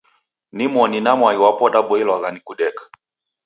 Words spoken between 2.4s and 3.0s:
kudeka.